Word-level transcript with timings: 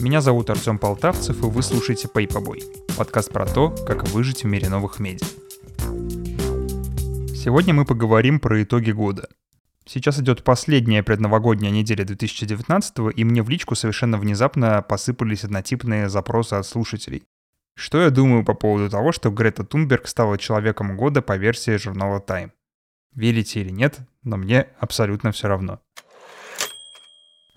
Меня 0.00 0.20
зовут 0.20 0.48
Артем 0.48 0.78
Полтавцев, 0.78 1.42
и 1.42 1.46
вы 1.46 1.60
слушаете 1.60 2.06
Пейпобой, 2.06 2.62
подкаст 2.96 3.32
про 3.32 3.46
то, 3.46 3.70
как 3.70 4.06
выжить 4.08 4.44
в 4.44 4.46
мире 4.46 4.68
новых 4.68 5.00
медиа. 5.00 5.26
Сегодня 7.34 7.74
мы 7.74 7.84
поговорим 7.84 8.38
про 8.38 8.62
итоги 8.62 8.92
года. 8.92 9.28
Сейчас 9.86 10.20
идет 10.20 10.44
последняя 10.44 11.02
предновогодняя 11.02 11.72
неделя 11.72 12.04
2019 12.04 12.96
и 13.16 13.24
мне 13.24 13.42
в 13.42 13.48
личку 13.48 13.74
совершенно 13.74 14.18
внезапно 14.18 14.82
посыпались 14.82 15.42
однотипные 15.42 16.08
запросы 16.08 16.54
от 16.54 16.64
слушателей. 16.64 17.24
Что 17.74 18.00
я 18.00 18.10
думаю 18.10 18.44
по 18.44 18.54
поводу 18.54 18.88
того, 18.88 19.10
что 19.10 19.30
Грета 19.30 19.64
Тунберг 19.64 20.06
стала 20.06 20.38
человеком 20.38 20.96
года 20.96 21.22
по 21.22 21.36
версии 21.36 21.76
журнала 21.76 22.22
Time? 22.24 22.52
Верите 23.14 23.62
или 23.62 23.70
нет, 23.70 23.98
но 24.22 24.36
мне 24.36 24.68
абсолютно 24.78 25.32
все 25.32 25.48
равно. 25.48 25.80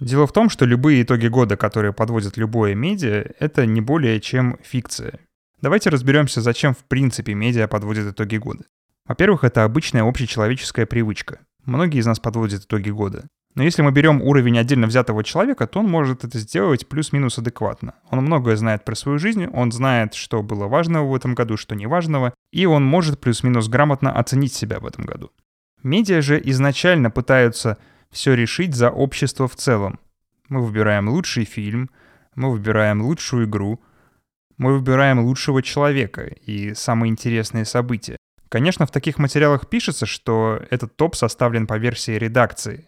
Дело 0.00 0.26
в 0.26 0.32
том, 0.32 0.48
что 0.48 0.64
любые 0.64 1.02
итоги 1.02 1.26
года, 1.26 1.56
которые 1.56 1.92
подводят 1.92 2.36
любое 2.36 2.74
медиа, 2.74 3.32
это 3.40 3.66
не 3.66 3.80
более 3.80 4.20
чем 4.20 4.58
фикция. 4.62 5.18
Давайте 5.60 5.90
разберемся, 5.90 6.40
зачем 6.40 6.74
в 6.74 6.84
принципе 6.84 7.34
медиа 7.34 7.66
подводят 7.66 8.12
итоги 8.12 8.36
года. 8.36 8.64
Во-первых, 9.06 9.42
это 9.42 9.64
обычная 9.64 10.04
общечеловеческая 10.04 10.86
привычка. 10.86 11.40
Многие 11.64 11.98
из 11.98 12.06
нас 12.06 12.20
подводят 12.20 12.62
итоги 12.62 12.90
года. 12.90 13.26
Но 13.54 13.64
если 13.64 13.82
мы 13.82 13.90
берем 13.90 14.22
уровень 14.22 14.56
отдельно 14.56 14.86
взятого 14.86 15.24
человека, 15.24 15.66
то 15.66 15.80
он 15.80 15.86
может 15.86 16.22
это 16.22 16.38
сделать 16.38 16.86
плюс-минус 16.86 17.38
адекватно. 17.38 17.94
Он 18.08 18.20
многое 18.20 18.54
знает 18.54 18.84
про 18.84 18.94
свою 18.94 19.18
жизнь, 19.18 19.46
он 19.46 19.72
знает, 19.72 20.14
что 20.14 20.44
было 20.44 20.68
важного 20.68 21.08
в 21.08 21.14
этом 21.14 21.34
году, 21.34 21.56
что 21.56 21.74
не 21.74 21.86
важного, 21.86 22.34
и 22.52 22.66
он 22.66 22.84
может 22.84 23.20
плюс-минус 23.20 23.68
грамотно 23.68 24.12
оценить 24.12 24.52
себя 24.52 24.78
в 24.78 24.86
этом 24.86 25.04
году. 25.04 25.32
Медиа 25.82 26.22
же 26.22 26.40
изначально 26.44 27.10
пытаются 27.10 27.78
все 28.10 28.34
решить 28.34 28.74
за 28.74 28.90
общество 28.90 29.48
в 29.48 29.56
целом. 29.56 29.98
Мы 30.48 30.64
выбираем 30.64 31.08
лучший 31.08 31.44
фильм, 31.44 31.90
мы 32.34 32.50
выбираем 32.50 33.02
лучшую 33.02 33.46
игру, 33.46 33.80
мы 34.56 34.74
выбираем 34.74 35.20
лучшего 35.20 35.62
человека 35.62 36.22
и 36.22 36.74
самые 36.74 37.10
интересные 37.10 37.64
события. 37.64 38.16
Конечно, 38.48 38.86
в 38.86 38.90
таких 38.90 39.18
материалах 39.18 39.68
пишется, 39.68 40.06
что 40.06 40.60
этот 40.70 40.96
топ 40.96 41.14
составлен 41.14 41.66
по 41.66 41.76
версии 41.76 42.12
редакции. 42.12 42.86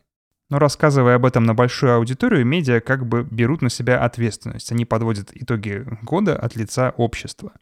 Но 0.48 0.58
рассказывая 0.58 1.14
об 1.14 1.26
этом 1.26 1.44
на 1.44 1.54
большую 1.54 1.94
аудиторию, 1.94 2.44
медиа 2.44 2.80
как 2.80 3.06
бы 3.06 3.22
берут 3.22 3.62
на 3.62 3.70
себя 3.70 4.02
ответственность. 4.02 4.72
Они 4.72 4.84
подводят 4.84 5.30
итоги 5.32 5.86
года 6.02 6.36
от 6.36 6.56
лица 6.56 6.90
общества. 6.96 7.52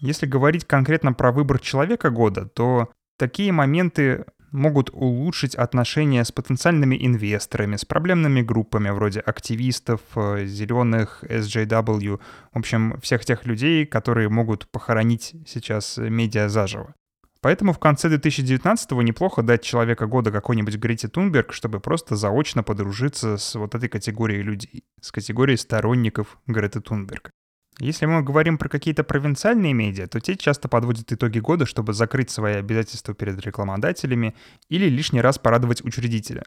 Если 0.00 0.26
говорить 0.26 0.64
конкретно 0.64 1.12
про 1.12 1.32
выбор 1.32 1.58
человека 1.58 2.10
года, 2.10 2.46
то 2.46 2.92
такие 3.18 3.50
моменты 3.52 4.26
могут 4.54 4.90
улучшить 4.92 5.54
отношения 5.54 6.24
с 6.24 6.32
потенциальными 6.32 6.96
инвесторами, 7.04 7.76
с 7.76 7.84
проблемными 7.84 8.40
группами 8.40 8.90
вроде 8.90 9.20
активистов, 9.20 10.00
э, 10.14 10.46
зеленых, 10.46 11.24
SJW, 11.28 12.20
в 12.52 12.58
общем, 12.58 12.98
всех 13.02 13.24
тех 13.24 13.44
людей, 13.46 13.84
которые 13.84 14.28
могут 14.28 14.68
похоронить 14.68 15.34
сейчас 15.46 15.98
медиа 15.98 16.48
заживо. 16.48 16.94
Поэтому 17.40 17.74
в 17.74 17.78
конце 17.78 18.08
2019-го 18.08 19.02
неплохо 19.02 19.42
дать 19.42 19.62
человека 19.62 20.06
года 20.06 20.30
какой-нибудь 20.30 20.76
Грете 20.76 21.08
Тунберг, 21.08 21.52
чтобы 21.52 21.78
просто 21.78 22.16
заочно 22.16 22.62
подружиться 22.62 23.36
с 23.36 23.54
вот 23.56 23.74
этой 23.74 23.90
категорией 23.90 24.42
людей, 24.42 24.84
с 25.02 25.12
категорией 25.12 25.58
сторонников 25.58 26.38
Греты 26.46 26.80
Тунберг. 26.80 27.32
Если 27.80 28.06
мы 28.06 28.22
говорим 28.22 28.56
про 28.56 28.68
какие-то 28.68 29.02
провинциальные 29.02 29.72
медиа, 29.72 30.06
то 30.06 30.20
те 30.20 30.36
часто 30.36 30.68
подводят 30.68 31.10
итоги 31.12 31.40
года, 31.40 31.66
чтобы 31.66 31.92
закрыть 31.92 32.30
свои 32.30 32.54
обязательства 32.54 33.14
перед 33.14 33.40
рекламодателями 33.44 34.34
или 34.68 34.88
лишний 34.88 35.20
раз 35.20 35.38
порадовать 35.38 35.84
учредителя. 35.84 36.44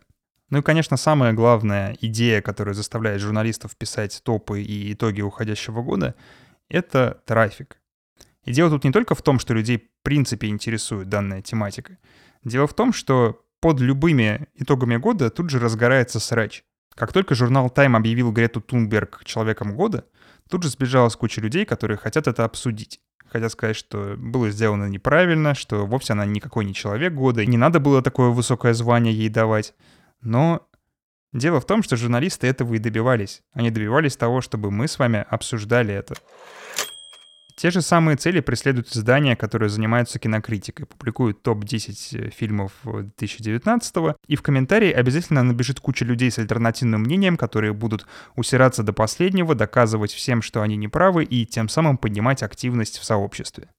Ну 0.50 0.60
и, 0.60 0.62
конечно, 0.62 0.96
самая 0.96 1.34
главная 1.34 1.98
идея, 2.00 2.42
которая 2.42 2.74
заставляет 2.74 3.22
журналистов 3.22 3.76
писать 3.76 4.22
топы 4.24 4.62
и 4.62 4.94
итоги 4.94 5.20
уходящего 5.22 5.82
года, 5.82 6.16
это 6.70 7.22
трафик. 7.26 7.82
И 8.46 8.54
дело 8.54 8.70
тут 8.70 8.86
не 8.86 8.94
только 8.94 9.14
в 9.14 9.22
том, 9.22 9.40
что 9.40 9.54
людей 9.54 9.78
в 9.78 10.04
принципе 10.04 10.48
интересует 10.48 11.10
данная 11.10 11.42
тематика. 11.42 11.98
Дело 12.46 12.66
в 12.66 12.74
том, 12.74 12.94
что 12.94 13.42
под 13.60 13.82
любыми 13.82 14.48
итогами 14.56 14.96
года 14.96 15.30
тут 15.30 15.50
же 15.50 15.60
разгорается 15.60 16.22
срач. 16.22 16.64
Как 16.96 17.12
только 17.12 17.36
журнал 17.36 17.68
Time 17.68 17.98
объявил 17.98 18.32
Грету 18.32 18.62
Тунберг 18.62 19.26
человеком 19.26 19.76
года, 19.76 20.06
Тут 20.50 20.64
же 20.64 20.70
сбежалась 20.70 21.16
куча 21.16 21.42
людей, 21.42 21.66
которые 21.66 21.98
хотят 21.98 22.28
это 22.28 22.46
обсудить. 22.46 23.02
Хотят 23.30 23.52
сказать, 23.52 23.76
что 23.76 24.16
было 24.18 24.50
сделано 24.50 24.86
неправильно, 24.86 25.54
что 25.54 25.86
вовсе 25.86 26.14
она 26.14 26.26
никакой 26.26 26.64
не 26.66 26.74
человек 26.74 27.14
года, 27.14 27.42
и 27.42 27.48
не 27.48 27.58
надо 27.58 27.80
было 27.80 28.02
такое 28.02 28.30
высокое 28.30 28.74
звание 28.74 29.14
ей 29.14 29.30
давать. 29.30 29.74
Но 30.22 30.66
дело 31.34 31.60
в 31.60 31.66
том, 31.66 31.84
что 31.84 31.98
журналисты 31.98 32.48
этого 32.48 32.74
и 32.74 32.80
добивались. 32.80 33.44
Они 33.52 33.70
добивались 33.70 34.16
того, 34.16 34.42
чтобы 34.42 34.72
мы 34.72 34.88
с 34.88 34.98
вами 34.98 35.26
обсуждали 35.30 35.94
это. 35.94 36.16
Те 37.58 37.72
же 37.72 37.82
самые 37.82 38.18
цели 38.18 38.40
преследуют 38.40 38.96
издания, 38.96 39.36
которые 39.36 39.70
занимаются 39.70 40.20
кинокритикой, 40.20 40.86
публикуют 40.86 41.42
топ-10 41.42 42.28
э, 42.28 42.30
фильмов 42.30 42.72
2019 42.84 43.96
и 44.28 44.36
в 44.36 44.44
комментарии 44.44 44.92
обязательно 44.92 45.42
набежит 45.42 45.80
куча 45.80 46.06
людей 46.06 46.30
с 46.30 46.38
альтернативным 46.38 47.02
мнением, 47.02 47.36
которые 47.36 47.74
будут 47.74 48.06
усираться 48.36 48.84
до 48.84 48.94
последнего, 48.94 49.56
доказывать 49.56 50.12
всем, 50.12 50.44
что 50.44 50.62
они 50.62 50.78
неправы, 50.78 51.24
и 51.24 51.48
тем 51.48 51.68
самым 51.68 51.98
поднимать 51.98 52.44
активность 52.44 53.00
в 53.00 53.04
сообществе. 53.04 53.70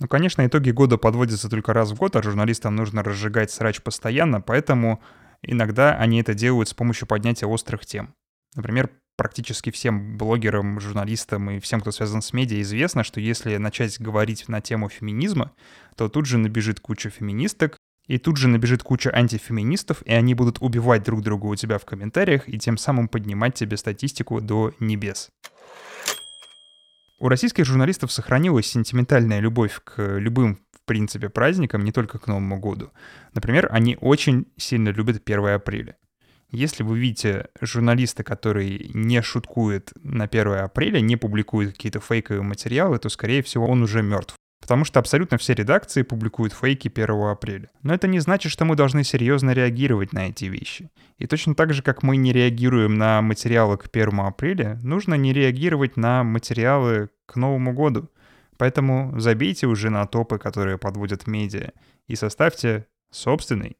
Ну, 0.00 0.08
конечно, 0.08 0.44
итоги 0.44 0.72
года 0.72 0.98
подводятся 0.98 1.48
только 1.48 1.72
раз 1.72 1.92
в 1.92 1.94
год, 1.94 2.16
а 2.16 2.22
журналистам 2.24 2.74
нужно 2.74 3.04
разжигать 3.04 3.52
срач 3.52 3.80
постоянно, 3.80 4.40
поэтому 4.40 5.00
иногда 5.42 5.94
они 5.94 6.20
это 6.20 6.34
делают 6.34 6.70
с 6.70 6.74
помощью 6.74 7.06
поднятия 7.06 7.46
острых 7.46 7.86
тем. 7.86 8.16
Например, 8.56 8.90
практически 9.18 9.70
всем 9.70 10.16
блогерам, 10.16 10.80
журналистам 10.80 11.50
и 11.50 11.58
всем, 11.58 11.80
кто 11.80 11.90
связан 11.90 12.22
с 12.22 12.32
медиа, 12.32 12.62
известно, 12.62 13.02
что 13.02 13.20
если 13.20 13.56
начать 13.56 14.00
говорить 14.00 14.48
на 14.48 14.60
тему 14.60 14.88
феминизма, 14.88 15.52
то 15.96 16.08
тут 16.08 16.24
же 16.24 16.38
набежит 16.38 16.78
куча 16.78 17.10
феминисток, 17.10 17.76
и 18.06 18.16
тут 18.16 18.36
же 18.38 18.48
набежит 18.48 18.82
куча 18.84 19.10
антифеминистов, 19.14 20.02
и 20.06 20.12
они 20.12 20.34
будут 20.34 20.62
убивать 20.62 21.02
друг 21.02 21.22
друга 21.22 21.46
у 21.46 21.56
тебя 21.56 21.78
в 21.78 21.84
комментариях 21.84 22.48
и 22.48 22.58
тем 22.58 22.78
самым 22.78 23.08
поднимать 23.08 23.54
тебе 23.54 23.76
статистику 23.76 24.40
до 24.40 24.72
небес. 24.78 25.30
У 27.18 27.28
российских 27.28 27.64
журналистов 27.64 28.12
сохранилась 28.12 28.66
сентиментальная 28.66 29.40
любовь 29.40 29.80
к 29.82 30.18
любым, 30.18 30.60
в 30.72 30.84
принципе, 30.86 31.28
праздникам, 31.28 31.84
не 31.84 31.90
только 31.90 32.20
к 32.20 32.28
Новому 32.28 32.60
году. 32.60 32.92
Например, 33.34 33.68
они 33.72 33.98
очень 34.00 34.46
сильно 34.56 34.90
любят 34.90 35.20
1 35.26 35.46
апреля. 35.48 35.96
Если 36.50 36.82
вы 36.82 36.98
видите 36.98 37.48
журналиста, 37.60 38.24
который 38.24 38.90
не 38.94 39.20
шуткует 39.20 39.92
на 40.02 40.24
1 40.24 40.48
апреля, 40.54 41.00
не 41.00 41.16
публикует 41.16 41.72
какие-то 41.72 42.00
фейковые 42.00 42.42
материалы, 42.42 42.98
то, 42.98 43.08
скорее 43.10 43.42
всего, 43.42 43.66
он 43.66 43.82
уже 43.82 44.02
мертв. 44.02 44.34
Потому 44.60 44.84
что 44.84 44.98
абсолютно 44.98 45.38
все 45.38 45.54
редакции 45.54 46.02
публикуют 46.02 46.52
фейки 46.52 46.88
1 46.88 47.10
апреля. 47.24 47.70
Но 47.82 47.94
это 47.94 48.08
не 48.08 48.18
значит, 48.18 48.50
что 48.50 48.64
мы 48.64 48.76
должны 48.76 49.04
серьезно 49.04 49.52
реагировать 49.52 50.12
на 50.12 50.28
эти 50.28 50.46
вещи. 50.46 50.90
И 51.18 51.26
точно 51.26 51.54
так 51.54 51.72
же, 51.72 51.82
как 51.82 52.02
мы 52.02 52.16
не 52.16 52.32
реагируем 52.32 52.96
на 52.96 53.22
материалы 53.22 53.76
к 53.76 53.88
1 53.92 54.20
апреля, 54.20 54.78
нужно 54.82 55.14
не 55.14 55.32
реагировать 55.32 55.96
на 55.96 56.24
материалы 56.24 57.10
к 57.26 57.36
Новому 57.36 57.72
году. 57.72 58.10
Поэтому 58.56 59.14
забейте 59.18 59.66
уже 59.66 59.90
на 59.90 60.06
топы, 60.06 60.38
которые 60.38 60.78
подводят 60.78 61.26
медиа, 61.26 61.72
и 62.06 62.16
составьте 62.16 62.86
собственный 63.10 63.76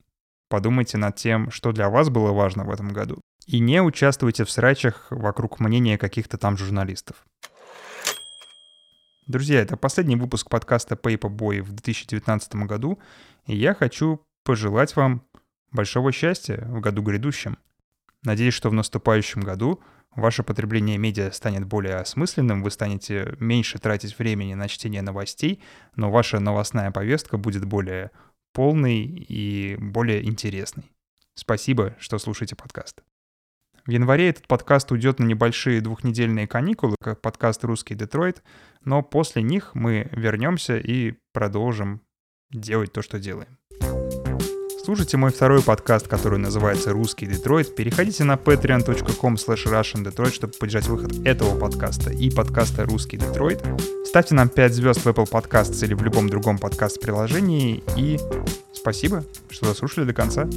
Подумайте 0.49 0.97
над 0.97 1.17
тем, 1.17 1.51
что 1.51 1.73
для 1.73 1.91
вас 1.91 2.09
было 2.09 2.33
важно 2.33 2.65
в 2.65 2.71
этом 2.71 2.89
году. 2.89 3.21
И 3.47 3.61
не 3.61 3.83
участвуйте 3.83 4.45
в 4.45 4.51
срачах 4.51 5.07
вокруг 5.11 5.61
мнения 5.61 5.99
каких-то 5.99 6.39
там 6.39 6.57
журналистов. 6.57 7.27
Друзья, 9.27 9.61
это 9.61 9.77
последний 9.77 10.17
выпуск 10.17 10.49
подкаста 10.49 10.95
Paperboy 10.95 11.61
в 11.61 11.73
2019 11.73 12.55
году, 12.67 12.99
и 13.47 13.55
я 13.55 13.75
хочу 13.75 14.23
пожелать 14.43 14.97
вам 14.97 15.23
большого 15.71 16.13
счастья 16.13 16.67
в 16.67 16.81
году 16.81 17.03
грядущем. 17.03 17.59
Надеюсь, 18.23 18.55
что 18.55 18.71
в 18.71 18.73
наступающем 18.73 19.43
году 19.43 19.83
ваше 20.17 20.43
потребление 20.43 20.97
медиа 20.97 21.31
станет 21.31 21.67
более 21.67 21.97
осмысленным, 21.97 22.63
вы 22.63 22.71
станете 22.71 23.37
меньше 23.39 23.79
тратить 23.79 24.19
времени 24.19 24.55
на 24.55 24.67
чтение 24.67 25.03
новостей, 25.03 25.63
но 25.95 26.11
ваша 26.11 26.41
новостная 26.41 26.91
повестка 26.91 27.37
будет 27.37 27.67
более 27.67 28.11
полный 28.53 29.05
и 29.05 29.77
более 29.77 30.25
интересный. 30.25 30.91
Спасибо, 31.35 31.95
что 31.99 32.19
слушаете 32.19 32.57
подкаст. 32.57 33.03
В 33.87 33.91
январе 33.91 34.29
этот 34.29 34.47
подкаст 34.47 34.93
уйдет 34.93 35.19
на 35.19 35.25
небольшие 35.25 35.81
двухнедельные 35.81 36.47
каникулы, 36.47 36.97
как 37.01 37.23
подкаст 37.23 37.65
«Русский 37.65 37.95
Детройт», 37.95 38.43
но 38.85 39.03
после 39.03 39.43
них 39.43 39.75
мы 39.75 40.09
вернемся 40.13 40.79
и 40.79 41.15
продолжим 41.33 42.03
делать 42.51 42.93
то, 42.93 43.03
что 43.03 43.19
делаем. 43.19 43.58
Слушайте 44.89 45.19
мой 45.19 45.31
второй 45.31 45.63
подкаст, 45.63 46.09
который 46.09 46.39
называется 46.39 46.93
«Русский 46.93 47.27
Детройт». 47.27 47.75
Переходите 47.75 48.25
на 48.25 48.37
patreon.com 48.37 49.35
slash 49.35 49.67
russiandetroit, 49.67 50.33
чтобы 50.33 50.55
поддержать 50.55 50.87
выход 50.89 51.13
этого 51.27 51.59
подкаста 51.59 52.11
и 52.11 52.31
подкаста 52.31 52.87
«Русский 52.87 53.19
Детройт». 53.19 53.63
Ставьте 54.07 54.35
нам 54.35 54.49
5 54.49 54.73
звезд 54.73 55.05
в 55.05 55.07
Apple 55.07 55.31
Podcasts 55.31 55.85
или 55.85 55.93
в 55.93 56.03
любом 56.03 56.31
другом 56.31 56.57
подкаст-приложении. 56.57 57.85
И 57.99 58.19
спасибо, 58.73 59.25
что 59.51 59.67
дослушали 59.67 60.07
до 60.07 60.15
конца. 60.15 60.49